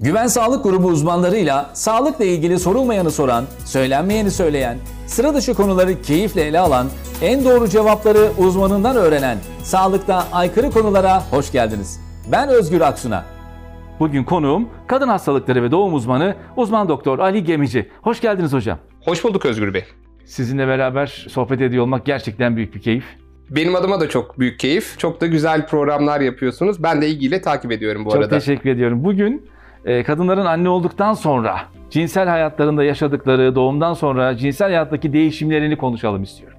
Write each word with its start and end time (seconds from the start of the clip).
Güven 0.00 0.26
Sağlık 0.26 0.64
Grubu 0.64 0.86
uzmanlarıyla 0.86 1.70
sağlıkla 1.74 2.24
ilgili 2.24 2.58
sorulmayanı 2.58 3.10
soran, 3.10 3.44
söylenmeyeni 3.64 4.30
söyleyen, 4.30 4.78
sıra 5.06 5.34
dışı 5.34 5.54
konuları 5.54 6.02
keyifle 6.02 6.42
ele 6.42 6.58
alan, 6.58 6.86
en 7.22 7.44
doğru 7.44 7.68
cevapları 7.68 8.28
uzmanından 8.38 8.96
öğrenen, 8.96 9.38
sağlıkta 9.62 10.24
aykırı 10.32 10.70
konulara 10.70 11.22
hoş 11.30 11.52
geldiniz. 11.52 12.00
Ben 12.32 12.48
Özgür 12.48 12.80
Aksun'a. 12.80 13.24
Bugün 14.00 14.24
konuğum 14.24 14.68
kadın 14.86 15.08
hastalıkları 15.08 15.62
ve 15.62 15.70
doğum 15.70 15.94
uzmanı 15.94 16.34
uzman 16.56 16.88
doktor 16.88 17.18
Ali 17.18 17.44
Gemici. 17.44 17.88
Hoş 18.02 18.20
geldiniz 18.20 18.52
hocam. 18.52 18.78
Hoş 19.04 19.24
bulduk 19.24 19.46
Özgür 19.46 19.74
Bey. 19.74 19.84
Sizinle 20.24 20.68
beraber 20.68 21.26
sohbet 21.30 21.60
ediyor 21.60 21.82
olmak 21.82 22.06
gerçekten 22.06 22.56
büyük 22.56 22.74
bir 22.74 22.80
keyif. 22.82 23.04
Benim 23.50 23.74
adıma 23.76 24.00
da 24.00 24.08
çok 24.08 24.38
büyük 24.38 24.60
keyif. 24.60 24.98
Çok 24.98 25.20
da 25.20 25.26
güzel 25.26 25.66
programlar 25.66 26.20
yapıyorsunuz. 26.20 26.82
Ben 26.82 27.02
de 27.02 27.08
ilgiyle 27.08 27.40
takip 27.42 27.72
ediyorum 27.72 28.04
bu 28.04 28.10
çok 28.10 28.18
arada. 28.18 28.30
Çok 28.30 28.40
teşekkür 28.40 28.70
ediyorum. 28.70 29.04
Bugün 29.04 29.48
kadınların 30.06 30.46
anne 30.46 30.68
olduktan 30.68 31.14
sonra 31.14 31.60
cinsel 31.90 32.28
hayatlarında 32.28 32.84
yaşadıkları, 32.84 33.54
doğumdan 33.54 33.94
sonra 33.94 34.36
cinsel 34.36 34.68
hayattaki 34.68 35.12
değişimlerini 35.12 35.76
konuşalım 35.76 36.22
istiyorum. 36.22 36.58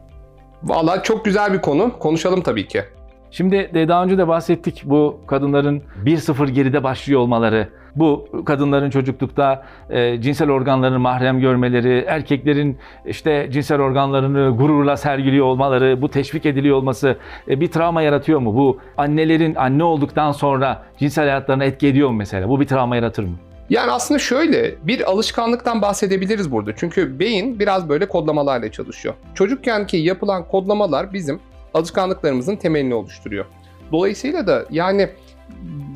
Valla 0.64 1.04
çok 1.04 1.26
güzel 1.26 1.54
bir 1.54 1.62
konu. 1.62 2.00
Konuşalım 2.00 2.42
tabii 2.42 2.68
ki. 2.68 2.84
Şimdi 3.32 3.72
de 3.74 3.88
daha 3.88 4.04
önce 4.04 4.18
de 4.18 4.28
bahsettik 4.28 4.84
bu 4.86 5.22
kadınların 5.28 5.84
1-0 6.06 6.50
geride 6.50 6.84
başlıyor 6.84 7.20
olmaları, 7.20 7.70
bu 7.96 8.28
kadınların 8.46 8.90
çocuklukta 8.90 9.66
e, 9.90 10.22
cinsel 10.22 10.52
organlarını 10.52 11.00
mahrem 11.00 11.40
görmeleri, 11.40 12.06
erkeklerin 12.08 12.78
işte 13.06 13.50
cinsel 13.52 13.82
organlarını 13.82 14.58
gururla 14.58 14.98
sergiliyor 14.98 15.46
olmaları, 15.46 16.02
bu 16.02 16.10
teşvik 16.10 16.46
ediliyor 16.46 16.78
olması 16.78 17.18
e, 17.48 17.62
bir 17.62 17.72
travma 17.72 18.02
yaratıyor 18.02 18.40
mu? 18.40 18.56
Bu 18.56 18.78
annelerin 18.98 19.56
anne 19.56 19.84
olduktan 19.84 20.32
sonra 20.32 20.84
cinsel 20.98 21.26
hayatlarına 21.26 21.64
etki 21.64 21.88
ediyor 21.88 22.10
mu 22.10 22.16
mesela? 22.16 22.50
Bu 22.50 22.60
bir 22.60 22.68
travma 22.68 22.96
yaratır 22.96 23.24
mı? 23.24 23.36
Yani 23.70 23.92
aslında 23.92 24.20
şöyle 24.20 24.76
bir 24.84 25.12
alışkanlıktan 25.12 25.82
bahsedebiliriz 25.82 26.52
burada. 26.52 26.72
Çünkü 26.76 27.20
beyin 27.20 27.60
biraz 27.60 27.90
böyle 27.90 28.08
kodlamalarla 28.08 28.72
çalışıyor. 28.72 29.16
Çocukkenki 29.34 29.98
yapılan 29.98 30.48
kodlamalar 30.48 31.14
bizim 31.14 31.40
alışkanlıklarımızın 31.74 32.56
temelini 32.56 32.94
oluşturuyor. 32.94 33.46
Dolayısıyla 33.92 34.48
da 34.48 34.66
yani 34.72 35.10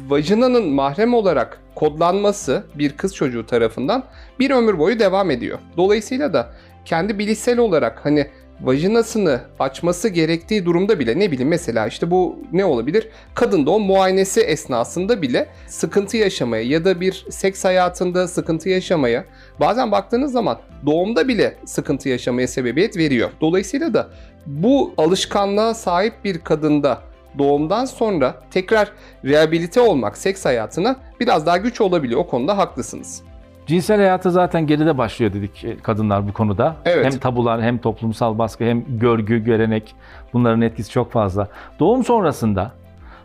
vajinanın 0.07 0.69
mahrem 0.69 1.13
olarak 1.13 1.59
kodlanması 1.75 2.63
bir 2.75 2.97
kız 2.97 3.15
çocuğu 3.15 3.45
tarafından 3.45 4.03
bir 4.39 4.51
ömür 4.51 4.79
boyu 4.79 4.99
devam 4.99 5.31
ediyor. 5.31 5.59
Dolayısıyla 5.77 6.33
da 6.33 6.53
kendi 6.85 7.19
bilişsel 7.19 7.59
olarak 7.59 8.05
hani 8.05 8.27
vajinasını 8.61 9.41
açması 9.59 10.09
gerektiği 10.09 10.65
durumda 10.65 10.99
bile 10.99 11.19
ne 11.19 11.31
bileyim 11.31 11.49
mesela 11.49 11.87
işte 11.87 12.11
bu 12.11 12.39
ne 12.51 12.65
olabilir? 12.65 13.07
Kadın 13.35 13.65
doğum 13.65 13.83
muayenesi 13.83 14.41
esnasında 14.41 15.21
bile 15.21 15.47
sıkıntı 15.67 16.17
yaşamaya 16.17 16.63
ya 16.63 16.85
da 16.85 17.01
bir 17.01 17.25
seks 17.29 17.65
hayatında 17.65 18.27
sıkıntı 18.27 18.69
yaşamaya 18.69 19.25
bazen 19.59 19.91
baktığınız 19.91 20.31
zaman 20.31 20.59
doğumda 20.85 21.27
bile 21.27 21.57
sıkıntı 21.65 22.09
yaşamaya 22.09 22.47
sebebiyet 22.47 22.97
veriyor. 22.97 23.29
Dolayısıyla 23.41 23.93
da 23.93 24.09
bu 24.45 24.93
alışkanlığa 24.97 25.73
sahip 25.73 26.13
bir 26.23 26.39
kadında 26.39 27.01
doğumdan 27.37 27.85
sonra 27.85 28.35
tekrar 28.51 28.91
rehabilite 29.25 29.81
olmak 29.81 30.17
seks 30.17 30.45
hayatına 30.45 30.95
biraz 31.19 31.45
daha 31.45 31.57
güç 31.57 31.81
olabiliyor. 31.81 32.19
O 32.19 32.27
konuda 32.27 32.57
haklısınız. 32.57 33.23
Cinsel 33.67 33.97
hayatı 33.97 34.31
zaten 34.31 34.67
geride 34.67 34.97
başlıyor 34.97 35.33
dedik 35.33 35.65
e, 35.65 35.77
kadınlar 35.77 36.27
bu 36.27 36.33
konuda. 36.33 36.75
Evet. 36.85 37.05
Hem 37.05 37.19
tabular 37.19 37.61
hem 37.61 37.77
toplumsal 37.77 38.37
baskı 38.37 38.63
hem 38.63 38.99
görgü, 38.99 39.43
görenek 39.43 39.95
bunların 40.33 40.61
etkisi 40.61 40.91
çok 40.91 41.11
fazla. 41.11 41.47
Doğum 41.79 42.03
sonrasında 42.03 42.71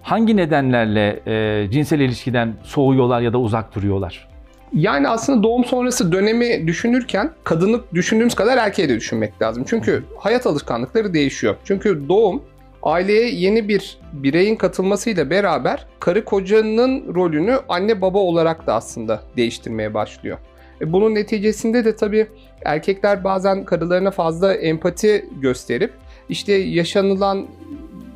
hangi 0.03 0.37
nedenlerle 0.37 1.21
e, 1.27 1.71
cinsel 1.71 2.01
ilişkiden 2.01 2.55
soğuyorlar 2.63 3.21
ya 3.21 3.33
da 3.33 3.39
uzak 3.39 3.75
duruyorlar? 3.75 4.29
Yani 4.73 5.09
aslında 5.09 5.43
doğum 5.43 5.65
sonrası 5.65 6.13
dönemi 6.13 6.67
düşünürken 6.67 7.31
kadını 7.45 7.81
düşündüğümüz 7.95 8.35
kadar 8.35 8.57
erkeği 8.57 8.89
de 8.89 8.97
düşünmek 8.97 9.43
lazım. 9.43 9.65
Çünkü 9.69 10.05
hayat 10.19 10.47
alışkanlıkları 10.47 11.15
değişiyor. 11.15 11.57
Çünkü 11.65 12.09
doğum 12.09 12.43
aileye 12.83 13.29
yeni 13.29 13.69
bir 13.69 13.99
bireyin 14.13 14.57
katılmasıyla 14.57 15.31
beraber 15.31 15.87
karı 16.01 16.25
kocanın 16.25 17.15
rolünü 17.15 17.59
anne 17.69 18.01
baba 18.01 18.19
olarak 18.19 18.67
da 18.67 18.75
aslında 18.75 19.23
değiştirmeye 19.37 19.95
başlıyor. 19.95 20.39
E 20.81 20.93
bunun 20.93 21.15
neticesinde 21.15 21.85
de 21.85 21.97
tabii 21.97 22.27
erkekler 22.65 23.25
bazen 23.25 23.65
karılarına 23.65 24.11
fazla 24.11 24.55
empati 24.55 25.27
gösterip 25.41 25.93
işte 26.29 26.53
yaşanılan 26.53 27.47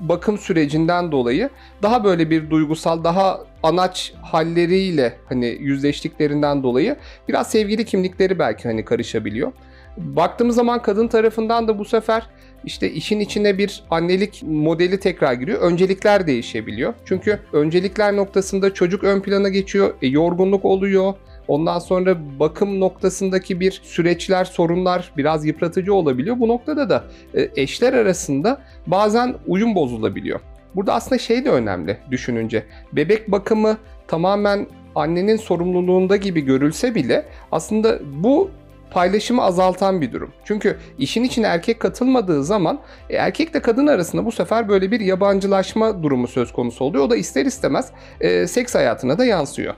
bakım 0.00 0.38
sürecinden 0.38 1.12
dolayı 1.12 1.50
daha 1.82 2.04
böyle 2.04 2.30
bir 2.30 2.50
duygusal, 2.50 3.04
daha 3.04 3.40
anaç 3.62 4.12
halleriyle 4.22 5.12
hani 5.28 5.46
yüzleştiklerinden 5.46 6.62
dolayı 6.62 6.96
biraz 7.28 7.50
sevgili 7.50 7.84
kimlikleri 7.84 8.38
belki 8.38 8.68
hani 8.68 8.84
karışabiliyor. 8.84 9.52
Baktığımız 9.96 10.56
zaman 10.56 10.82
kadın 10.82 11.08
tarafından 11.08 11.68
da 11.68 11.78
bu 11.78 11.84
sefer 11.84 12.26
işte 12.64 12.90
işin 12.90 13.20
içine 13.20 13.58
bir 13.58 13.82
annelik 13.90 14.42
modeli 14.42 15.00
tekrar 15.00 15.32
giriyor. 15.32 15.60
Öncelikler 15.60 16.26
değişebiliyor. 16.26 16.94
Çünkü 17.04 17.40
öncelikler 17.52 18.16
noktasında 18.16 18.74
çocuk 18.74 19.04
ön 19.04 19.20
plana 19.20 19.48
geçiyor. 19.48 19.94
E, 20.02 20.06
yorgunluk 20.06 20.64
oluyor. 20.64 21.14
Ondan 21.48 21.78
sonra 21.78 22.16
bakım 22.40 22.80
noktasındaki 22.80 23.60
bir 23.60 23.80
süreçler, 23.84 24.44
sorunlar 24.44 25.12
biraz 25.16 25.46
yıpratıcı 25.46 25.94
olabiliyor. 25.94 26.40
Bu 26.40 26.48
noktada 26.48 26.90
da 26.90 27.04
e, 27.34 27.48
eşler 27.56 27.92
arasında 27.92 28.62
bazen 28.86 29.34
uyum 29.46 29.74
bozulabiliyor. 29.74 30.40
Burada 30.74 30.94
aslında 30.94 31.18
şey 31.18 31.44
de 31.44 31.50
önemli 31.50 31.96
düşününce. 32.10 32.62
Bebek 32.92 33.30
bakımı 33.30 33.78
tamamen 34.08 34.66
annenin 34.94 35.36
sorumluluğunda 35.36 36.16
gibi 36.16 36.40
görülse 36.40 36.94
bile 36.94 37.26
aslında 37.52 37.98
bu 38.22 38.50
paylaşımı 38.92 39.42
azaltan 39.42 40.00
bir 40.00 40.12
durum. 40.12 40.32
Çünkü 40.44 40.76
işin 40.98 41.24
içine 41.24 41.46
erkek 41.46 41.80
katılmadığı 41.80 42.44
zaman 42.44 42.78
e, 43.10 43.16
erkekle 43.16 43.62
kadın 43.62 43.86
arasında 43.86 44.24
bu 44.24 44.32
sefer 44.32 44.68
böyle 44.68 44.90
bir 44.90 45.00
yabancılaşma 45.00 46.02
durumu 46.02 46.28
söz 46.28 46.52
konusu 46.52 46.84
oluyor. 46.84 47.04
O 47.04 47.10
da 47.10 47.16
ister 47.16 47.46
istemez 47.46 47.90
e, 48.20 48.46
seks 48.46 48.74
hayatına 48.74 49.18
da 49.18 49.24
yansıyor. 49.24 49.74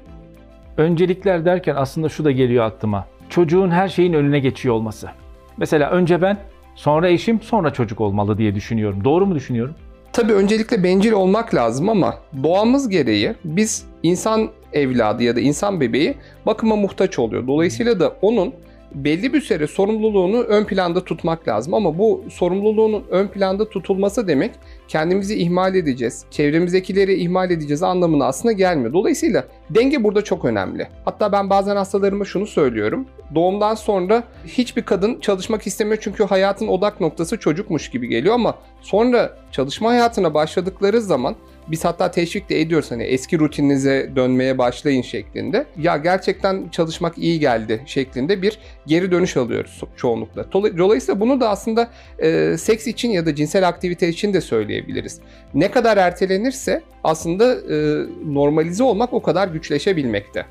Öncelikler 0.76 1.44
derken 1.44 1.74
aslında 1.76 2.08
şu 2.08 2.24
da 2.24 2.30
geliyor 2.30 2.64
aklıma. 2.64 3.06
Çocuğun 3.28 3.70
her 3.70 3.88
şeyin 3.88 4.12
önüne 4.12 4.38
geçiyor 4.38 4.74
olması. 4.74 5.08
Mesela 5.56 5.90
önce 5.90 6.22
ben, 6.22 6.38
sonra 6.74 7.08
eşim, 7.08 7.40
sonra 7.40 7.72
çocuk 7.72 8.00
olmalı 8.00 8.38
diye 8.38 8.54
düşünüyorum. 8.54 9.04
Doğru 9.04 9.26
mu 9.26 9.34
düşünüyorum? 9.34 9.74
Tabii 10.12 10.32
öncelikle 10.32 10.84
bencil 10.84 11.12
olmak 11.12 11.54
lazım 11.54 11.88
ama 11.88 12.14
doğamız 12.42 12.88
gereği 12.88 13.34
biz 13.44 13.86
insan 14.02 14.50
evladı 14.72 15.22
ya 15.22 15.36
da 15.36 15.40
insan 15.40 15.80
bebeği 15.80 16.14
bakıma 16.46 16.76
muhtaç 16.76 17.18
oluyor. 17.18 17.46
Dolayısıyla 17.46 18.00
da 18.00 18.16
onun 18.22 18.54
belli 18.94 19.32
bir 19.32 19.40
süre 19.40 19.66
sorumluluğunu 19.66 20.42
ön 20.42 20.64
planda 20.64 21.04
tutmak 21.04 21.48
lazım 21.48 21.74
ama 21.74 21.98
bu 21.98 22.24
sorumluluğunun 22.30 23.04
ön 23.10 23.28
planda 23.28 23.68
tutulması 23.68 24.28
demek 24.28 24.50
kendimizi 24.88 25.38
ihmal 25.38 25.74
edeceğiz, 25.74 26.24
çevremizdekileri 26.30 27.14
ihmal 27.14 27.50
edeceğiz 27.50 27.82
anlamına 27.82 28.26
aslında 28.26 28.52
gelmiyor. 28.52 28.92
Dolayısıyla 28.92 29.44
denge 29.70 30.04
burada 30.04 30.24
çok 30.24 30.44
önemli. 30.44 30.88
Hatta 31.04 31.32
ben 31.32 31.50
bazen 31.50 31.76
hastalarıma 31.76 32.24
şunu 32.24 32.46
söylüyorum. 32.46 33.06
Doğumdan 33.34 33.74
sonra 33.74 34.24
hiçbir 34.46 34.82
kadın 34.82 35.20
çalışmak 35.20 35.66
istemiyor 35.66 35.98
çünkü 36.00 36.24
hayatın 36.24 36.68
odak 36.68 37.00
noktası 37.00 37.38
çocukmuş 37.38 37.90
gibi 37.90 38.08
geliyor 38.08 38.34
ama 38.34 38.54
sonra 38.80 39.36
çalışma 39.52 39.90
hayatına 39.90 40.34
başladıkları 40.34 41.00
zaman 41.00 41.36
biz 41.68 41.84
hatta 41.84 42.10
teşvik 42.10 42.48
de 42.48 42.60
ediyoruz 42.60 42.90
hani 42.90 43.02
eski 43.02 43.38
rutininize 43.38 44.10
dönmeye 44.16 44.58
başlayın 44.58 45.02
şeklinde. 45.02 45.66
Ya 45.78 45.96
gerçekten 45.96 46.68
çalışmak 46.68 47.18
iyi 47.18 47.40
geldi 47.40 47.82
şeklinde 47.86 48.42
bir 48.42 48.58
geri 48.86 49.10
dönüş 49.10 49.36
alıyoruz 49.36 49.80
çoğunlukla. 49.96 50.52
Dolayısıyla 50.52 51.20
bunu 51.20 51.40
da 51.40 51.48
aslında 51.48 51.88
e, 52.18 52.56
seks 52.58 52.86
için 52.86 53.10
ya 53.10 53.26
da 53.26 53.34
cinsel 53.34 53.68
aktivite 53.68 54.08
için 54.08 54.34
de 54.34 54.40
söyleyebiliriz. 54.40 55.20
Ne 55.54 55.70
kadar 55.70 55.96
ertelenirse 55.96 56.82
aslında 57.04 57.54
e, 57.54 58.06
normalize 58.26 58.84
olmak 58.84 59.12
o 59.12 59.22
kadar 59.22 59.48
güçleşebilmekte. 59.48 60.46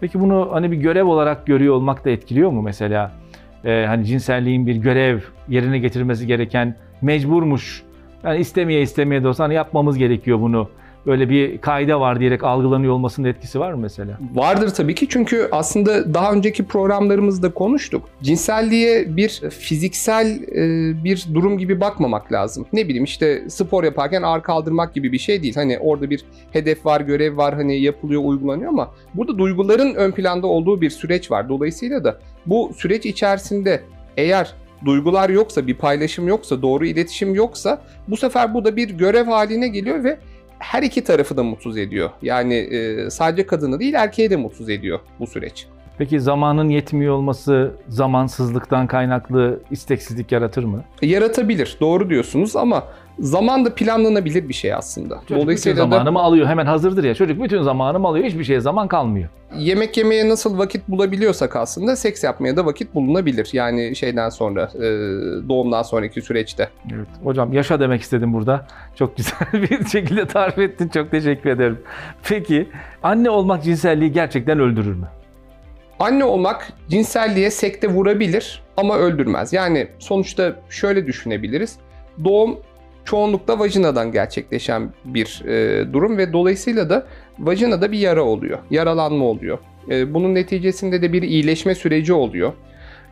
Peki 0.00 0.20
bunu 0.20 0.48
hani 0.52 0.70
bir 0.70 0.76
görev 0.76 1.04
olarak 1.04 1.46
görüyor 1.46 1.74
olmak 1.74 2.04
da 2.04 2.10
etkiliyor 2.10 2.50
mu 2.50 2.62
mesela? 2.62 3.12
Ee, 3.64 3.84
hani 3.86 4.04
cinselliğin 4.04 4.66
bir 4.66 4.76
görev 4.76 5.20
yerine 5.48 5.78
getirmesi 5.78 6.26
gereken 6.26 6.76
mecburmuş 7.02 7.82
yani 8.24 8.40
istemeye 8.40 8.82
istemeye 8.82 9.22
de 9.22 9.28
olsa 9.28 9.44
hani 9.44 9.54
yapmamız 9.54 9.98
gerekiyor 9.98 10.40
bunu. 10.40 10.68
Böyle 11.06 11.28
bir 11.28 11.58
kaide 11.58 11.94
var 12.00 12.20
diyerek 12.20 12.44
algılanıyor 12.44 12.92
olmasının 12.92 13.28
etkisi 13.28 13.60
var 13.60 13.72
mı 13.72 13.78
mesela? 13.78 14.18
Vardır 14.34 14.68
tabii 14.74 14.94
ki 14.94 15.08
çünkü 15.08 15.48
aslında 15.52 16.14
daha 16.14 16.32
önceki 16.32 16.64
programlarımızda 16.64 17.54
konuştuk. 17.54 18.08
Cinselliğe 18.22 19.16
bir 19.16 19.28
fiziksel 19.50 20.26
e, 20.42 21.04
bir 21.04 21.26
durum 21.34 21.58
gibi 21.58 21.80
bakmamak 21.80 22.32
lazım. 22.32 22.66
Ne 22.72 22.84
bileyim 22.88 23.04
işte 23.04 23.50
spor 23.50 23.84
yaparken 23.84 24.22
ağır 24.22 24.42
kaldırmak 24.42 24.94
gibi 24.94 25.12
bir 25.12 25.18
şey 25.18 25.42
değil. 25.42 25.54
Hani 25.54 25.78
orada 25.78 26.10
bir 26.10 26.24
hedef 26.52 26.86
var, 26.86 27.00
görev 27.00 27.36
var, 27.36 27.54
hani 27.54 27.80
yapılıyor, 27.80 28.22
uygulanıyor 28.24 28.68
ama 28.68 28.90
burada 29.14 29.38
duyguların 29.38 29.94
ön 29.94 30.12
planda 30.12 30.46
olduğu 30.46 30.80
bir 30.80 30.90
süreç 30.90 31.30
var. 31.30 31.48
Dolayısıyla 31.48 32.04
da 32.04 32.18
bu 32.46 32.72
süreç 32.76 33.06
içerisinde 33.06 33.82
eğer 34.16 34.54
duygular 34.84 35.30
yoksa, 35.30 35.66
bir 35.66 35.74
paylaşım 35.74 36.28
yoksa, 36.28 36.62
doğru 36.62 36.86
iletişim 36.86 37.34
yoksa 37.34 37.82
bu 38.08 38.16
sefer 38.16 38.54
bu 38.54 38.64
da 38.64 38.76
bir 38.76 38.90
görev 38.90 39.26
haline 39.26 39.68
geliyor 39.68 40.04
ve 40.04 40.18
her 40.58 40.82
iki 40.82 41.04
tarafı 41.04 41.36
da 41.36 41.42
mutsuz 41.42 41.78
ediyor. 41.78 42.10
Yani 42.22 42.54
e, 42.54 43.10
sadece 43.10 43.46
kadını 43.46 43.80
değil 43.80 43.94
erkeği 43.94 44.30
de 44.30 44.36
mutsuz 44.36 44.70
ediyor 44.70 45.00
bu 45.20 45.26
süreç. 45.26 45.66
Peki 45.98 46.20
zamanın 46.20 46.68
yetmiyor 46.68 47.14
olması 47.14 47.72
zamansızlıktan 47.88 48.86
kaynaklı 48.86 49.60
isteksizlik 49.70 50.32
yaratır 50.32 50.64
mı? 50.64 50.84
Yaratabilir, 51.02 51.76
doğru 51.80 52.10
diyorsunuz 52.10 52.56
ama 52.56 52.84
zaman 53.18 53.64
da 53.64 53.74
planlanabilir 53.74 54.48
bir 54.48 54.54
şey 54.54 54.74
aslında. 54.74 55.20
Çocuk 55.28 55.48
bütün 55.48 55.74
zamanımı 55.74 56.20
alıyor, 56.20 56.46
hemen 56.46 56.66
hazırdır 56.66 57.04
ya. 57.04 57.14
Çocuk 57.14 57.42
bütün 57.42 57.62
zamanımı 57.62 58.08
alıyor, 58.08 58.24
hiçbir 58.26 58.44
şeye 58.44 58.60
zaman 58.60 58.88
kalmıyor. 58.88 59.28
Yemek 59.58 59.96
yemeye 59.96 60.28
nasıl 60.28 60.58
vakit 60.58 60.88
bulabiliyorsak 60.88 61.56
aslında 61.56 61.96
seks 61.96 62.24
yapmaya 62.24 62.56
da 62.56 62.66
vakit 62.66 62.94
bulunabilir. 62.94 63.48
Yani 63.52 63.96
şeyden 63.96 64.28
sonra, 64.28 64.70
e, 64.74 64.80
doğumdan 65.48 65.82
sonraki 65.82 66.22
süreçte. 66.22 66.68
Evet. 66.94 67.08
Hocam 67.24 67.52
yaşa 67.52 67.80
demek 67.80 68.02
istedim 68.02 68.32
burada. 68.32 68.66
Çok 68.94 69.16
güzel 69.16 69.38
bir 69.52 69.86
şekilde 69.86 70.26
tarif 70.26 70.58
ettin. 70.58 70.88
Çok 70.88 71.10
teşekkür 71.10 71.50
ederim. 71.50 71.78
Peki 72.28 72.68
anne 73.02 73.30
olmak 73.30 73.64
cinselliği 73.64 74.12
gerçekten 74.12 74.60
öldürür 74.60 74.94
mü? 74.94 75.06
Anne 76.00 76.24
olmak 76.24 76.72
cinselliğe 76.88 77.50
sekte 77.50 77.88
vurabilir 77.88 78.62
ama 78.76 78.98
öldürmez. 78.98 79.52
Yani 79.52 79.88
sonuçta 79.98 80.56
şöyle 80.70 81.06
düşünebiliriz. 81.06 81.76
Doğum 82.24 82.58
çoğunlukla 83.04 83.58
vajinadan 83.58 84.12
gerçekleşen 84.12 84.92
bir 85.04 85.42
e, 85.46 85.92
durum 85.92 86.18
ve 86.18 86.32
dolayısıyla 86.32 86.90
da 86.90 87.06
vajinada 87.38 87.92
bir 87.92 87.98
yara 87.98 88.22
oluyor. 88.22 88.58
Yaralanma 88.70 89.24
oluyor. 89.24 89.58
E, 89.90 90.14
bunun 90.14 90.34
neticesinde 90.34 91.02
de 91.02 91.12
bir 91.12 91.22
iyileşme 91.22 91.74
süreci 91.74 92.12
oluyor. 92.12 92.52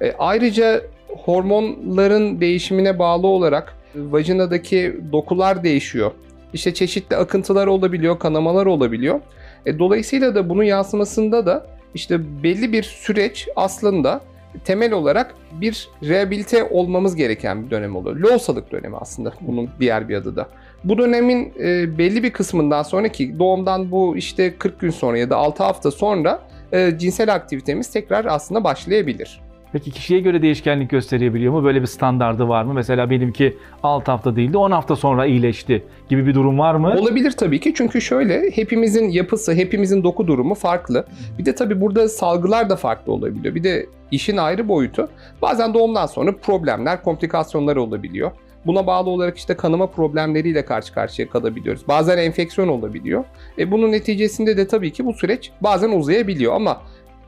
E, 0.00 0.12
ayrıca 0.18 0.82
hormonların 1.08 2.40
değişimine 2.40 2.98
bağlı 2.98 3.26
olarak 3.26 3.76
vajinadaki 3.96 4.96
dokular 5.12 5.64
değişiyor. 5.64 6.12
İşte 6.52 6.74
çeşitli 6.74 7.16
akıntılar 7.16 7.66
olabiliyor, 7.66 8.18
kanamalar 8.18 8.66
olabiliyor. 8.66 9.20
E, 9.66 9.78
dolayısıyla 9.78 10.34
da 10.34 10.48
bunun 10.48 10.62
yansımasında 10.62 11.46
da 11.46 11.73
işte 11.94 12.42
belli 12.42 12.72
bir 12.72 12.82
süreç 12.82 13.48
aslında 13.56 14.20
temel 14.64 14.92
olarak 14.92 15.34
bir 15.52 15.88
rehabilite 16.02 16.64
olmamız 16.64 17.16
gereken 17.16 17.66
bir 17.66 17.70
dönem 17.70 17.96
oluyor. 17.96 18.16
Loğusalık 18.16 18.72
dönemi 18.72 18.96
aslında 18.96 19.32
bunun 19.40 19.70
diğer 19.80 20.08
bir 20.08 20.16
adı 20.16 20.36
da. 20.36 20.48
Bu 20.84 20.98
dönemin 20.98 21.52
e, 21.60 21.98
belli 21.98 22.22
bir 22.22 22.32
kısmından 22.32 22.82
sonraki 22.82 23.38
doğumdan 23.38 23.90
bu 23.90 24.16
işte 24.16 24.58
40 24.58 24.80
gün 24.80 24.90
sonra 24.90 25.18
ya 25.18 25.30
da 25.30 25.36
6 25.36 25.62
hafta 25.62 25.90
sonra 25.90 26.48
e, 26.72 26.98
cinsel 26.98 27.34
aktivitemiz 27.34 27.90
tekrar 27.90 28.24
aslında 28.24 28.64
başlayabilir. 28.64 29.43
Peki 29.74 29.90
kişiye 29.90 30.20
göre 30.20 30.42
değişkenlik 30.42 30.90
gösterebiliyor 30.90 31.52
mu? 31.52 31.64
Böyle 31.64 31.82
bir 31.82 31.86
standardı 31.86 32.48
var 32.48 32.64
mı? 32.64 32.74
Mesela 32.74 33.10
benimki 33.10 33.56
6 33.82 34.10
hafta 34.10 34.36
değil 34.36 34.52
de 34.52 34.58
10 34.58 34.70
hafta 34.70 34.96
sonra 34.96 35.26
iyileşti 35.26 35.84
gibi 36.08 36.26
bir 36.26 36.34
durum 36.34 36.58
var 36.58 36.74
mı? 36.74 36.94
Olabilir 36.98 37.30
tabii 37.30 37.60
ki 37.60 37.74
çünkü 37.76 38.00
şöyle 38.00 38.50
hepimizin 38.50 39.08
yapısı, 39.08 39.54
hepimizin 39.54 40.04
doku 40.04 40.26
durumu 40.26 40.54
farklı. 40.54 41.06
Bir 41.38 41.44
de 41.44 41.54
tabii 41.54 41.80
burada 41.80 42.08
salgılar 42.08 42.70
da 42.70 42.76
farklı 42.76 43.12
olabiliyor. 43.12 43.54
Bir 43.54 43.64
de 43.64 43.86
işin 44.10 44.36
ayrı 44.36 44.68
boyutu 44.68 45.08
bazen 45.42 45.74
doğumdan 45.74 46.06
sonra 46.06 46.36
problemler, 46.36 47.02
komplikasyonlar 47.02 47.76
olabiliyor. 47.76 48.30
Buna 48.66 48.86
bağlı 48.86 49.10
olarak 49.10 49.38
işte 49.38 49.54
kanama 49.54 49.86
problemleriyle 49.86 50.64
karşı 50.64 50.94
karşıya 50.94 51.28
kalabiliyoruz. 51.28 51.88
Bazen 51.88 52.18
enfeksiyon 52.18 52.68
olabiliyor. 52.68 53.24
E 53.58 53.70
bunun 53.70 53.92
neticesinde 53.92 54.56
de 54.56 54.68
tabii 54.68 54.92
ki 54.92 55.04
bu 55.04 55.12
süreç 55.12 55.50
bazen 55.60 55.90
uzayabiliyor 55.90 56.54
ama 56.54 56.82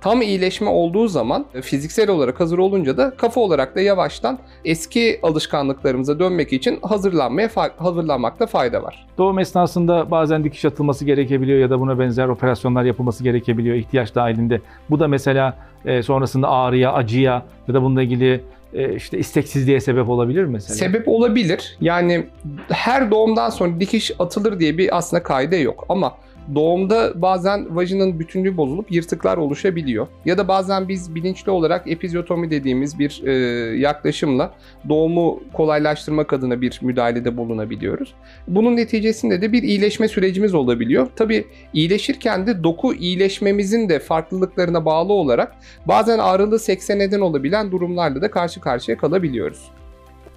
Tam 0.06 0.22
iyileşme 0.22 0.68
olduğu 0.68 1.08
zaman 1.08 1.46
e, 1.54 1.62
fiziksel 1.62 2.10
olarak 2.10 2.40
hazır 2.40 2.58
olunca 2.58 2.96
da 2.96 3.10
kafa 3.16 3.40
olarak 3.40 3.76
da 3.76 3.80
yavaştan 3.80 4.38
eski 4.64 5.20
alışkanlıklarımıza 5.22 6.18
dönmek 6.18 6.52
için 6.52 6.78
hazırlanmaya 6.82 7.50
hazırlanmakta 7.76 8.46
fayda 8.46 8.82
var. 8.82 9.06
Doğum 9.18 9.38
esnasında 9.38 10.10
bazen 10.10 10.44
dikiş 10.44 10.64
atılması 10.64 11.04
gerekebiliyor 11.04 11.58
ya 11.58 11.70
da 11.70 11.80
buna 11.80 11.98
benzer 11.98 12.28
operasyonlar 12.28 12.84
yapılması 12.84 13.24
gerekebiliyor 13.24 13.76
ihtiyaç 13.76 14.14
dahilinde. 14.14 14.60
Bu 14.90 15.00
da 15.00 15.08
mesela 15.08 15.56
e, 15.84 16.02
sonrasında 16.02 16.48
ağrıya, 16.48 16.92
acıya 16.92 17.42
ya 17.68 17.74
da 17.74 17.82
bununla 17.82 18.02
ilgili 18.02 18.44
e, 18.74 18.94
işte 18.94 19.18
isteksizliğe 19.18 19.80
sebep 19.80 20.08
olabilir 20.08 20.44
mi 20.44 20.52
mesela? 20.52 20.74
Sebep 20.74 21.08
olabilir. 21.08 21.76
Yani 21.80 22.26
her 22.68 23.10
doğumdan 23.10 23.50
sonra 23.50 23.80
dikiş 23.80 24.12
atılır 24.18 24.60
diye 24.60 24.78
bir 24.78 24.96
aslında 24.96 25.22
kaide 25.22 25.56
yok 25.56 25.86
ama 25.88 26.12
Doğumda 26.54 27.22
bazen 27.22 27.76
vajinanın 27.76 28.18
bütünlüğü 28.18 28.56
bozulup 28.56 28.92
yırtıklar 28.92 29.36
oluşabiliyor. 29.36 30.06
Ya 30.24 30.38
da 30.38 30.48
bazen 30.48 30.88
biz 30.88 31.14
bilinçli 31.14 31.50
olarak 31.50 31.90
epizyotomi 31.90 32.50
dediğimiz 32.50 32.98
bir 32.98 33.22
e, 33.26 33.32
yaklaşımla 33.78 34.54
doğumu 34.88 35.42
kolaylaştırmak 35.52 36.32
adına 36.32 36.60
bir 36.60 36.78
müdahalede 36.82 37.36
bulunabiliyoruz. 37.36 38.14
Bunun 38.48 38.76
neticesinde 38.76 39.42
de 39.42 39.52
bir 39.52 39.62
iyileşme 39.62 40.08
sürecimiz 40.08 40.54
olabiliyor. 40.54 41.08
Tabi 41.16 41.44
iyileşirken 41.72 42.46
de 42.46 42.64
doku 42.64 42.94
iyileşmemizin 42.94 43.88
de 43.88 43.98
farklılıklarına 43.98 44.84
bağlı 44.84 45.12
olarak 45.12 45.54
bazen 45.86 46.18
ağrılı 46.18 46.58
sekse 46.58 46.98
neden 46.98 47.20
olabilen 47.20 47.70
durumlarla 47.70 48.22
da 48.22 48.30
karşı 48.30 48.60
karşıya 48.60 48.96
kalabiliyoruz. 48.96 49.70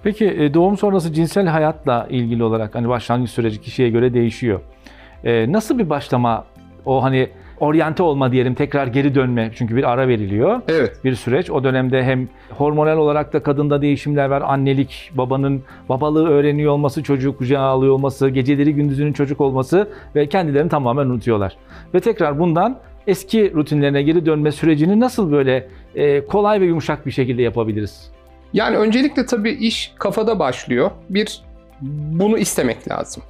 Peki 0.02 0.26
e, 0.26 0.54
doğum 0.54 0.76
sonrası 0.76 1.12
cinsel 1.12 1.46
hayatla 1.46 2.06
ilgili 2.10 2.44
olarak 2.44 2.74
hani 2.74 2.88
başlangıç 2.88 3.30
süreci 3.30 3.60
kişiye 3.60 3.90
göre 3.90 4.14
değişiyor. 4.14 4.60
E, 5.24 5.52
nasıl 5.52 5.78
bir 5.78 5.90
başlama 5.90 6.44
o 6.86 7.02
hani 7.02 7.28
oryante 7.60 8.02
olma 8.02 8.32
diyelim 8.32 8.54
tekrar 8.54 8.86
geri 8.86 9.14
dönme 9.14 9.50
çünkü 9.54 9.76
bir 9.76 9.90
ara 9.90 10.08
veriliyor. 10.08 10.60
Evet. 10.68 11.04
Bir 11.04 11.14
süreç. 11.14 11.50
O 11.50 11.64
dönemde 11.64 12.04
hem 12.04 12.28
hormonal 12.50 12.96
olarak 12.96 13.32
da 13.32 13.42
kadında 13.42 13.82
değişimler 13.82 14.26
var. 14.26 14.42
Annelik, 14.46 15.10
babanın 15.14 15.62
babalığı 15.88 16.28
öğreniyor 16.28 16.72
olması, 16.72 17.02
çocuk 17.02 17.38
kucağa 17.38 17.60
alıyor 17.60 17.94
olması, 17.94 18.28
geceleri 18.28 18.74
gündüzünün 18.74 19.12
çocuk 19.12 19.40
olması 19.40 19.88
ve 20.14 20.28
kendilerini 20.28 20.68
tamamen 20.68 21.06
unutuyorlar. 21.06 21.56
Ve 21.94 22.00
tekrar 22.00 22.38
bundan 22.38 22.78
eski 23.06 23.54
rutinlerine 23.54 24.02
geri 24.02 24.26
dönme 24.26 24.52
sürecini 24.52 25.00
nasıl 25.00 25.32
böyle 25.32 25.68
e, 25.94 26.26
kolay 26.26 26.60
ve 26.60 26.64
yumuşak 26.64 27.06
bir 27.06 27.10
şekilde 27.10 27.42
yapabiliriz? 27.42 28.10
Yani 28.52 28.76
öncelikle 28.76 29.26
tabii 29.26 29.50
iş 29.50 29.92
kafada 29.98 30.38
başlıyor. 30.38 30.90
Bir 31.10 31.40
bunu 32.12 32.38
istemek 32.38 32.90
lazım. 32.90 33.22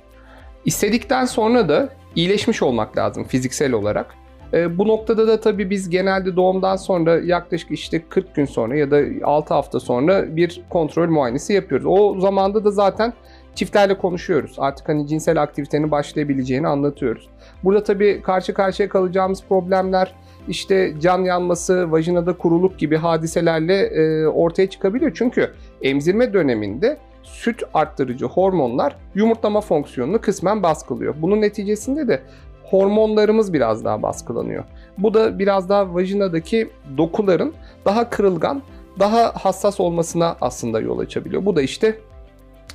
İstedikten 0.64 1.24
sonra 1.24 1.68
da 1.68 1.88
iyileşmiş 2.14 2.62
olmak 2.62 2.96
lazım 2.96 3.24
fiziksel 3.24 3.72
olarak. 3.72 4.14
E, 4.52 4.78
bu 4.78 4.88
noktada 4.88 5.28
da 5.28 5.40
tabii 5.40 5.70
biz 5.70 5.90
genelde 5.90 6.36
doğumdan 6.36 6.76
sonra 6.76 7.18
yaklaşık 7.18 7.70
işte 7.70 8.02
40 8.08 8.34
gün 8.34 8.44
sonra 8.44 8.76
ya 8.76 8.90
da 8.90 9.00
6 9.24 9.54
hafta 9.54 9.80
sonra 9.80 10.36
bir 10.36 10.62
kontrol 10.70 11.08
muayenesi 11.08 11.52
yapıyoruz. 11.52 11.86
O 11.88 12.20
zamanda 12.20 12.64
da 12.64 12.70
zaten 12.70 13.12
çiftlerle 13.54 13.98
konuşuyoruz. 13.98 14.54
Artık 14.58 14.88
hani 14.88 15.06
cinsel 15.06 15.42
aktivitenin 15.42 15.90
başlayabileceğini 15.90 16.68
anlatıyoruz. 16.68 17.28
Burada 17.64 17.84
tabii 17.84 18.20
karşı 18.22 18.54
karşıya 18.54 18.88
kalacağımız 18.88 19.42
problemler 19.48 20.14
işte 20.48 20.94
can 21.00 21.24
yanması, 21.24 21.92
vajinada 21.92 22.36
kuruluk 22.36 22.78
gibi 22.78 22.96
hadiselerle 22.96 23.80
e, 23.80 24.26
ortaya 24.26 24.70
çıkabiliyor. 24.70 25.12
Çünkü 25.14 25.50
emzirme 25.82 26.32
döneminde 26.32 26.96
süt 27.22 27.62
arttırıcı 27.74 28.26
hormonlar 28.26 28.96
yumurtlama 29.14 29.60
fonksiyonunu 29.60 30.20
kısmen 30.20 30.62
baskılıyor. 30.62 31.14
Bunun 31.18 31.40
neticesinde 31.40 32.08
de 32.08 32.22
hormonlarımız 32.70 33.52
biraz 33.52 33.84
daha 33.84 34.02
baskılanıyor. 34.02 34.64
Bu 34.98 35.14
da 35.14 35.38
biraz 35.38 35.68
daha 35.68 35.94
vajinadaki 35.94 36.70
dokuların 36.96 37.54
daha 37.84 38.10
kırılgan, 38.10 38.62
daha 38.98 39.32
hassas 39.34 39.80
olmasına 39.80 40.36
aslında 40.40 40.80
yol 40.80 40.98
açabiliyor. 40.98 41.44
Bu 41.44 41.56
da 41.56 41.62
işte 41.62 41.98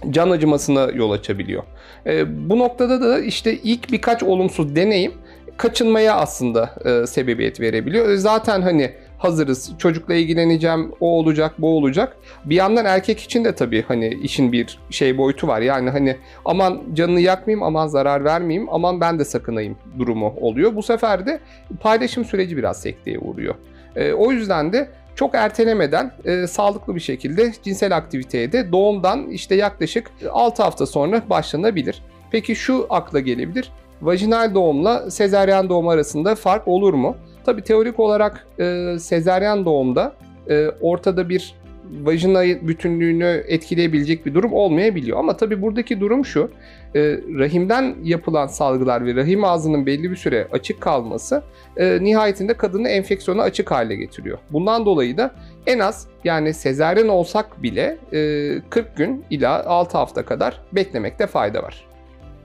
can 0.09 0.29
acımasına 0.29 0.91
yol 0.93 1.11
açabiliyor. 1.11 1.63
E, 2.05 2.49
bu 2.49 2.59
noktada 2.59 3.01
da 3.01 3.19
işte 3.19 3.57
ilk 3.57 3.91
birkaç 3.91 4.23
olumsuz 4.23 4.75
deneyim 4.75 5.13
kaçınmaya 5.57 6.15
aslında 6.15 6.69
e, 6.85 7.07
sebebiyet 7.07 7.59
verebiliyor. 7.59 8.09
E, 8.09 8.17
zaten 8.17 8.61
hani 8.61 8.91
hazırız. 9.17 9.71
Çocukla 9.77 10.13
ilgileneceğim, 10.13 10.91
o 10.99 11.07
olacak, 11.19 11.55
bu 11.59 11.77
olacak. 11.77 12.17
Bir 12.45 12.55
yandan 12.55 12.85
erkek 12.85 13.19
için 13.19 13.45
de 13.45 13.55
tabii 13.55 13.83
hani 13.87 14.07
işin 14.23 14.51
bir 14.51 14.79
şey 14.89 15.17
boyutu 15.17 15.47
var. 15.47 15.61
Yani 15.61 15.89
hani 15.89 16.17
aman 16.45 16.81
canını 16.93 17.19
yakmayayım, 17.19 17.63
aman 17.63 17.87
zarar 17.87 18.23
vermeyeyim, 18.23 18.67
aman 18.71 19.01
ben 19.01 19.19
de 19.19 19.25
sakınayım 19.25 19.77
durumu 19.99 20.33
oluyor. 20.41 20.75
Bu 20.75 20.83
sefer 20.83 21.25
de 21.25 21.39
paylaşım 21.79 22.25
süreci 22.25 22.57
biraz 22.57 22.81
sekteye 22.81 23.19
uğruyor. 23.19 23.55
E, 23.95 24.13
o 24.13 24.31
yüzden 24.31 24.73
de 24.73 24.89
çok 25.15 25.35
ertelemeden 25.35 26.11
e, 26.25 26.47
sağlıklı 26.47 26.95
bir 26.95 26.99
şekilde 26.99 27.53
cinsel 27.63 27.97
aktiviteye 27.97 28.51
de 28.51 28.71
doğumdan 28.71 29.29
işte 29.29 29.55
yaklaşık 29.55 30.11
6 30.31 30.63
hafta 30.63 30.85
sonra 30.85 31.21
başlanabilir. 31.29 32.01
Peki 32.31 32.55
şu 32.55 32.87
akla 32.89 33.19
gelebilir. 33.19 33.71
Vajinal 34.01 34.53
doğumla 34.53 35.11
sezaryen 35.11 35.69
doğum 35.69 35.87
arasında 35.87 36.35
fark 36.35 36.67
olur 36.67 36.93
mu? 36.93 37.15
Tabi 37.45 37.61
teorik 37.61 37.99
olarak 37.99 38.47
e, 38.59 38.95
sezeryan 38.99 39.65
doğumda 39.65 40.13
e, 40.49 40.69
ortada 40.81 41.29
bir 41.29 41.55
vajina 41.91 42.43
bütünlüğünü 42.67 43.43
etkileyebilecek 43.47 44.25
bir 44.25 44.33
durum 44.33 44.53
olmayabiliyor. 44.53 45.19
Ama 45.19 45.37
tabi 45.37 45.61
buradaki 45.61 45.99
durum 45.99 46.25
şu, 46.25 46.51
e, 46.95 46.99
rahimden 47.37 47.95
yapılan 48.03 48.47
salgılar 48.47 49.05
ve 49.05 49.15
rahim 49.15 49.43
ağzının 49.43 49.85
belli 49.85 50.11
bir 50.11 50.15
süre 50.15 50.47
açık 50.51 50.81
kalması 50.81 51.43
e, 51.77 52.03
nihayetinde 52.03 52.53
kadını 52.53 52.89
enfeksiyona 52.89 53.41
açık 53.41 53.71
hale 53.71 53.95
getiriyor. 53.95 54.37
Bundan 54.49 54.85
dolayı 54.85 55.17
da 55.17 55.31
en 55.67 55.79
az 55.79 56.07
yani 56.23 56.53
sezeryan 56.53 57.07
olsak 57.07 57.63
bile 57.63 57.97
e, 58.13 58.61
40 58.69 58.97
gün 58.97 59.25
ila 59.29 59.65
6 59.65 59.97
hafta 59.97 60.25
kadar 60.25 60.61
beklemekte 60.71 61.27
fayda 61.27 61.63
var. 61.63 61.85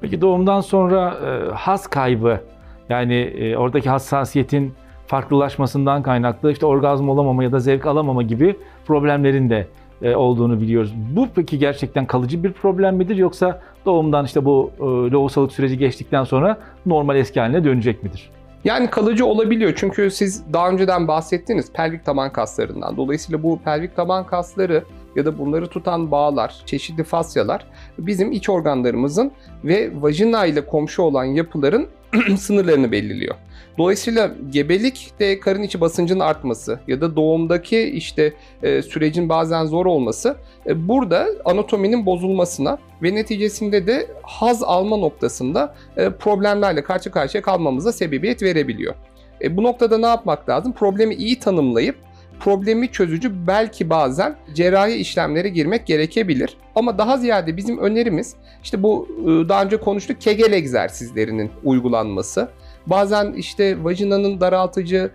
Peki 0.01 0.21
doğumdan 0.21 0.61
sonra 0.61 1.19
e, 1.27 1.53
haz 1.55 1.87
kaybı 1.87 2.41
yani 2.89 3.15
e, 3.15 3.57
oradaki 3.57 3.91
hassasiyetin 3.91 4.75
farklılaşmasından 5.11 6.03
kaynaklı 6.03 6.53
işte 6.53 6.67
orgazm 6.67 7.09
olamama 7.09 7.45
ya 7.45 7.53
da 7.53 7.61
zevk 7.61 7.87
alamama 7.87 8.23
gibi 8.23 8.57
problemlerin 8.87 9.51
de 9.51 9.67
e, 10.03 10.15
olduğunu 10.15 10.61
biliyoruz. 10.61 10.95
Bu 11.17 11.29
peki 11.35 11.59
gerçekten 11.59 12.07
kalıcı 12.07 12.45
bir 12.45 12.53
problem 12.53 12.97
midir 12.97 13.17
yoksa 13.17 13.61
doğumdan 13.87 14.25
işte 14.25 14.45
bu 14.45 14.71
e, 14.79 14.83
lohusalık 14.85 15.53
süreci 15.53 15.79
geçtikten 15.79 16.25
sonra 16.25 16.59
normal 16.87 17.17
eski 17.17 17.41
haline 17.41 17.65
dönecek 17.65 18.03
midir? 18.03 18.31
Yani 18.65 18.91
kalıcı 18.91 19.27
olabiliyor 19.27 19.73
çünkü 19.77 20.11
siz 20.11 20.53
daha 20.53 20.71
önceden 20.71 21.09
bahsettiniz 21.09 21.73
pelvik 21.73 22.05
taban 22.05 22.33
kaslarından. 22.33 22.97
Dolayısıyla 22.97 23.43
bu 23.43 23.59
pelvik 23.65 23.97
taban 23.97 24.27
kasları 24.27 24.85
ya 25.17 25.25
da 25.27 25.39
bunları 25.39 25.67
tutan 25.67 26.11
bağlar, 26.11 26.63
çeşitli 26.67 27.05
fasyalar 27.05 27.67
bizim 27.99 28.33
iç 28.33 28.49
organlarımızın 28.49 29.33
ve 29.65 29.91
vajina 30.01 30.47
ile 30.47 30.67
komşu 30.67 31.03
olan 31.03 31.25
yapıların 31.25 31.87
sınırlarını 32.37 32.93
belirliyor. 32.93 33.35
Dolayısıyla 33.79 34.31
gebelikte 34.51 35.41
karın 35.41 35.63
içi 35.63 35.81
basıncın 35.81 36.21
artması 36.21 36.81
ya 36.87 37.01
da 37.01 37.17
doğumdaki 37.17 37.81
işte 37.81 38.35
e, 38.63 38.83
sürecin 38.83 39.29
bazen 39.29 39.67
zor 39.67 39.87
olması 39.87 40.37
e, 40.67 40.89
burada 40.89 41.27
anatominin 41.45 42.07
bozulmasına 42.07 42.79
ve 43.03 43.15
neticesinde 43.15 43.87
de 43.87 44.07
haz 44.23 44.63
alma 44.63 44.97
noktasında 44.97 45.75
e, 45.97 46.11
problemlerle 46.11 46.83
karşı 46.83 47.11
karşıya 47.11 47.43
kalmamıza 47.43 47.93
sebebiyet 47.93 48.43
verebiliyor. 48.43 48.95
E, 49.43 49.57
bu 49.57 49.63
noktada 49.63 49.99
ne 49.99 50.07
yapmak 50.07 50.49
lazım? 50.49 50.73
Problemi 50.73 51.15
iyi 51.15 51.39
tanımlayıp 51.39 51.97
problemi 52.41 52.93
çözücü 52.93 53.47
belki 53.47 53.91
bazen 53.91 54.37
cerrahi 54.55 54.93
işlemlere 54.93 55.49
girmek 55.49 55.87
gerekebilir. 55.87 56.57
Ama 56.75 56.99
daha 56.99 57.17
ziyade 57.17 57.57
bizim 57.57 57.79
önerimiz 57.79 58.35
işte 58.63 58.83
bu 58.83 59.09
e, 59.23 59.49
daha 59.49 59.65
önce 59.65 59.77
konuştuk 59.77 60.21
kegel 60.21 60.53
egzersizlerinin 60.53 61.51
uygulanması. 61.65 62.49
Bazen 62.87 63.33
işte 63.33 63.85
vajinanın 63.85 64.41
daraltıcı 64.41 65.11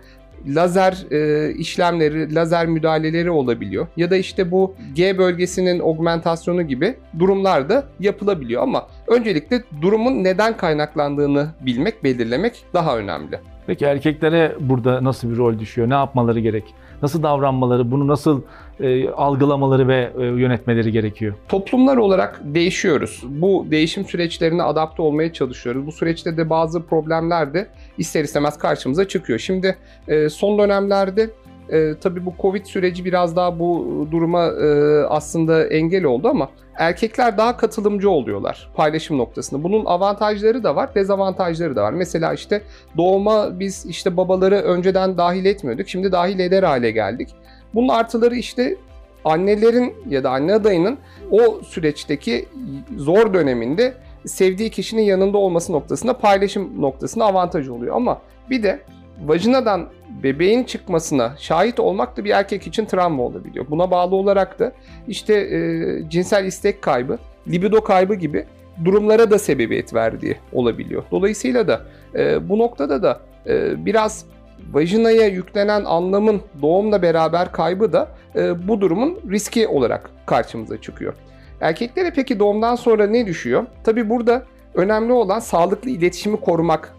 lazer 0.46 1.06
e, 1.10 1.52
işlemleri, 1.54 2.34
lazer 2.34 2.66
müdahaleleri 2.66 3.30
olabiliyor. 3.30 3.86
Ya 3.96 4.10
da 4.10 4.16
işte 4.16 4.50
bu 4.50 4.74
G 4.94 5.18
bölgesinin 5.18 5.80
augmentasyonu 5.80 6.62
gibi 6.62 6.96
durumlar 7.18 7.68
da 7.68 7.84
yapılabiliyor. 8.00 8.62
Ama 8.62 8.86
öncelikle 9.06 9.62
durumun 9.82 10.24
neden 10.24 10.56
kaynaklandığını 10.56 11.48
bilmek, 11.60 12.04
belirlemek 12.04 12.64
daha 12.74 12.98
önemli. 12.98 13.40
Peki 13.66 13.84
erkeklere 13.84 14.54
burada 14.60 15.04
nasıl 15.04 15.30
bir 15.30 15.36
rol 15.36 15.58
düşüyor? 15.58 15.90
Ne 15.90 15.94
yapmaları 15.94 16.40
gerek? 16.40 16.64
Nasıl 17.02 17.22
davranmaları, 17.22 17.90
bunu 17.90 18.08
nasıl 18.08 18.42
e, 18.80 19.08
algılamaları 19.08 19.88
ve 19.88 20.12
e, 20.18 20.22
yönetmeleri 20.22 20.92
gerekiyor? 20.92 21.34
Toplumlar 21.48 21.96
olarak 21.96 22.40
değişiyoruz. 22.44 23.22
Bu 23.28 23.66
değişim 23.70 24.04
süreçlerine 24.04 24.62
adapte 24.62 25.02
olmaya 25.02 25.32
çalışıyoruz. 25.32 25.86
Bu 25.86 25.92
süreçte 25.92 26.36
de 26.36 26.50
bazı 26.50 26.86
problemler 26.86 27.54
de 27.54 27.68
ister 27.98 28.24
istemez 28.24 28.58
karşımıza 28.58 29.08
çıkıyor. 29.08 29.38
Şimdi 29.38 29.76
e, 30.08 30.28
son 30.28 30.58
dönemlerde 30.58 31.30
e, 31.70 31.94
tabii 32.00 32.26
bu 32.26 32.34
Covid 32.42 32.64
süreci 32.64 33.04
biraz 33.04 33.36
daha 33.36 33.58
bu 33.58 34.08
duruma 34.10 34.46
e, 34.46 35.00
aslında 35.04 35.66
engel 35.66 36.04
oldu 36.04 36.28
ama 36.28 36.50
erkekler 36.74 37.38
daha 37.38 37.56
katılımcı 37.56 38.10
oluyorlar 38.10 38.70
paylaşım 38.74 39.18
noktasında. 39.18 39.62
Bunun 39.62 39.84
avantajları 39.84 40.64
da 40.64 40.76
var, 40.76 40.94
dezavantajları 40.94 41.76
da 41.76 41.82
var. 41.82 41.92
Mesela 41.92 42.34
işte 42.34 42.62
doğuma 42.96 43.60
biz 43.60 43.86
işte 43.86 44.16
babaları 44.16 44.56
önceden 44.56 45.18
dahil 45.18 45.44
etmiyorduk. 45.44 45.88
Şimdi 45.88 46.12
dahil 46.12 46.38
eder 46.38 46.62
hale 46.62 46.90
geldik. 46.90 47.28
Bunun 47.74 47.88
artıları 47.88 48.36
işte 48.36 48.76
annelerin 49.24 49.94
ya 50.08 50.24
da 50.24 50.30
anne 50.30 50.54
adayının 50.54 50.98
o 51.30 51.60
süreçteki 51.62 52.48
zor 52.96 53.34
döneminde 53.34 53.94
sevdiği 54.24 54.70
kişinin 54.70 55.02
yanında 55.02 55.38
olması 55.38 55.72
noktasında 55.72 56.18
paylaşım 56.18 56.82
noktasında 56.82 57.24
avantaj 57.24 57.68
oluyor. 57.68 57.96
Ama 57.96 58.20
bir 58.50 58.62
de 58.62 58.80
vajinadan 59.24 59.88
bebeğin 60.22 60.64
çıkmasına 60.64 61.34
şahit 61.38 61.80
olmak 61.80 62.16
da 62.16 62.24
bir 62.24 62.30
erkek 62.30 62.66
için 62.66 62.84
travma 62.84 63.22
olabiliyor. 63.22 63.66
Buna 63.70 63.90
bağlı 63.90 64.16
olarak 64.16 64.58
da 64.58 64.72
işte 65.08 65.34
e, 65.34 66.10
cinsel 66.10 66.44
istek 66.44 66.82
kaybı, 66.82 67.18
libido 67.48 67.80
kaybı 67.84 68.14
gibi 68.14 68.46
durumlara 68.84 69.30
da 69.30 69.38
sebebiyet 69.38 69.94
verdiği 69.94 70.36
olabiliyor. 70.52 71.02
Dolayısıyla 71.10 71.68
da 71.68 71.80
e, 72.14 72.48
bu 72.48 72.58
noktada 72.58 73.02
da 73.02 73.20
e, 73.46 73.86
biraz 73.86 74.26
vajinaya 74.72 75.26
yüklenen 75.26 75.84
anlamın 75.84 76.42
doğumla 76.62 77.02
beraber 77.02 77.52
kaybı 77.52 77.92
da 77.92 78.08
e, 78.36 78.68
bu 78.68 78.80
durumun 78.80 79.20
riski 79.30 79.68
olarak 79.68 80.10
karşımıza 80.26 80.80
çıkıyor. 80.80 81.14
Erkeklere 81.60 82.12
peki 82.14 82.38
doğumdan 82.38 82.74
sonra 82.74 83.06
ne 83.06 83.26
düşüyor? 83.26 83.66
Tabi 83.84 84.10
burada 84.10 84.42
önemli 84.74 85.12
olan 85.12 85.38
sağlıklı 85.38 85.90
iletişimi 85.90 86.40
korumak 86.40 86.95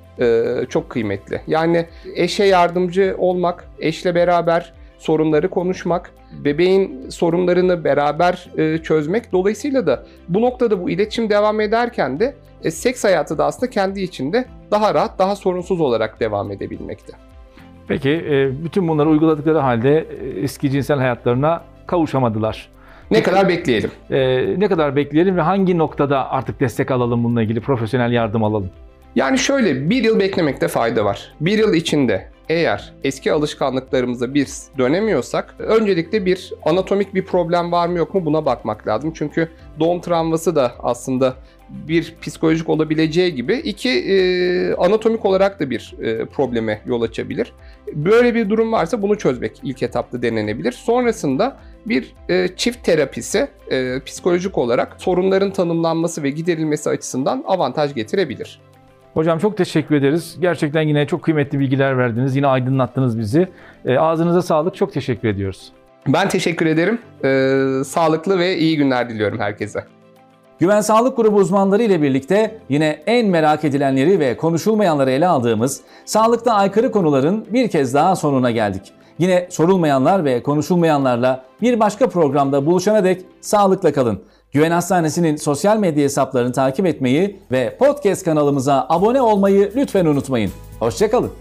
çok 0.69 0.89
kıymetli. 0.89 1.41
Yani 1.47 1.85
eşe 2.15 2.43
yardımcı 2.43 3.15
olmak, 3.17 3.67
eşle 3.79 4.15
beraber 4.15 4.73
sorunları 4.97 5.49
konuşmak, 5.49 6.11
bebeğin 6.31 7.09
sorunlarını 7.09 7.83
beraber 7.83 8.49
e, 8.57 8.77
çözmek. 8.77 9.31
Dolayısıyla 9.31 9.87
da 9.87 10.03
bu 10.29 10.41
noktada 10.41 10.83
bu 10.83 10.89
iletişim 10.89 11.29
devam 11.29 11.61
ederken 11.61 12.19
de 12.19 12.35
e, 12.63 12.71
seks 12.71 13.03
hayatı 13.03 13.37
da 13.37 13.45
aslında 13.45 13.69
kendi 13.69 14.01
içinde 14.01 14.45
daha 14.71 14.93
rahat, 14.93 15.19
daha 15.19 15.35
sorunsuz 15.35 15.81
olarak 15.81 16.19
devam 16.19 16.51
edebilmekte. 16.51 17.13
Peki 17.87 18.09
e, 18.09 18.63
bütün 18.63 18.87
bunları 18.87 19.09
uyguladıkları 19.09 19.57
halde 19.57 19.97
e, 19.97 20.39
eski 20.41 20.71
cinsel 20.71 20.97
hayatlarına 20.97 21.63
kavuşamadılar. 21.87 22.69
Ne 23.11 23.23
kadar 23.23 23.49
bekleyelim? 23.49 23.91
E, 24.09 24.19
ne 24.59 24.67
kadar 24.67 24.95
bekleyelim 24.95 25.37
ve 25.37 25.41
hangi 25.41 25.77
noktada 25.77 26.31
artık 26.31 26.59
destek 26.59 26.91
alalım 26.91 27.23
bununla 27.23 27.43
ilgili 27.43 27.61
profesyonel 27.61 28.11
yardım 28.11 28.43
alalım? 28.43 28.69
Yani 29.17 29.37
şöyle 29.37 29.89
bir 29.89 30.03
yıl 30.03 30.19
beklemekte 30.19 30.67
fayda 30.67 31.05
var. 31.05 31.33
Bir 31.41 31.57
yıl 31.57 31.73
içinde 31.73 32.27
eğer 32.49 32.93
eski 33.03 33.33
alışkanlıklarımıza 33.33 34.33
biz 34.33 34.69
dönemiyorsak 34.77 35.55
öncelikle 35.59 36.25
bir 36.25 36.53
anatomik 36.65 37.13
bir 37.13 37.25
problem 37.25 37.71
var 37.71 37.87
mı 37.87 37.97
yok 37.97 38.13
mu 38.13 38.25
buna 38.25 38.45
bakmak 38.45 38.87
lazım. 38.87 39.13
Çünkü 39.15 39.49
doğum 39.79 40.01
travması 40.01 40.55
da 40.55 40.71
aslında 40.79 41.35
bir 41.69 42.15
psikolojik 42.21 42.69
olabileceği 42.69 43.35
gibi 43.35 43.55
iki 43.55 43.89
e, 43.89 44.73
anatomik 44.73 45.25
olarak 45.25 45.59
da 45.59 45.69
bir 45.69 45.95
e, 46.01 46.25
probleme 46.25 46.81
yol 46.85 47.01
açabilir. 47.01 47.53
Böyle 47.93 48.35
bir 48.35 48.49
durum 48.49 48.71
varsa 48.71 49.01
bunu 49.01 49.17
çözmek 49.17 49.59
ilk 49.63 49.83
etapta 49.83 50.21
denenebilir. 50.21 50.71
Sonrasında 50.71 51.57
bir 51.85 52.13
e, 52.29 52.49
çift 52.55 52.83
terapisi 52.83 53.47
e, 53.71 53.99
psikolojik 54.05 54.57
olarak 54.57 54.95
sorunların 54.97 55.51
tanımlanması 55.51 56.23
ve 56.23 56.29
giderilmesi 56.29 56.89
açısından 56.89 57.43
avantaj 57.47 57.93
getirebilir. 57.93 58.59
Hocam 59.17 59.39
çok 59.39 59.57
teşekkür 59.57 59.95
ederiz. 59.95 60.37
Gerçekten 60.39 60.81
yine 60.81 61.07
çok 61.07 61.23
kıymetli 61.23 61.59
bilgiler 61.59 61.97
verdiniz. 61.97 62.35
Yine 62.35 62.47
aydınlattınız 62.47 63.19
bizi. 63.19 63.47
E, 63.85 63.97
ağzınıza 63.97 64.41
sağlık. 64.41 64.75
Çok 64.75 64.93
teşekkür 64.93 65.27
ediyoruz. 65.27 65.71
Ben 66.07 66.29
teşekkür 66.29 66.65
ederim. 66.65 66.99
Ee, 67.23 67.83
sağlıklı 67.85 68.39
ve 68.39 68.57
iyi 68.57 68.77
günler 68.77 69.09
diliyorum 69.09 69.39
herkese. 69.39 69.83
Güven 70.59 70.81
Sağlık 70.81 71.17
Grubu 71.17 71.35
uzmanları 71.35 71.83
ile 71.83 72.01
birlikte 72.01 72.59
yine 72.69 73.03
en 73.07 73.27
merak 73.27 73.63
edilenleri 73.63 74.19
ve 74.19 74.37
konuşulmayanları 74.37 75.11
ele 75.11 75.27
aldığımız 75.27 75.81
sağlıkta 76.05 76.53
aykırı 76.53 76.91
konuların 76.91 77.45
bir 77.53 77.67
kez 77.67 77.93
daha 77.93 78.15
sonuna 78.15 78.51
geldik. 78.51 78.93
Yine 79.19 79.47
sorulmayanlar 79.49 80.25
ve 80.25 80.43
konuşulmayanlarla 80.43 81.45
bir 81.61 81.79
başka 81.79 82.09
programda 82.09 82.65
buluşana 82.65 83.03
dek 83.03 83.21
sağlıkla 83.41 83.93
kalın. 83.93 84.21
Güven 84.51 84.71
Hastanesi'nin 84.71 85.35
sosyal 85.35 85.77
medya 85.77 86.03
hesaplarını 86.03 86.51
takip 86.53 86.85
etmeyi 86.85 87.39
ve 87.51 87.77
podcast 87.77 88.25
kanalımıza 88.25 88.85
abone 88.89 89.21
olmayı 89.21 89.71
lütfen 89.75 90.05
unutmayın. 90.05 90.51
Hoşçakalın. 90.79 91.31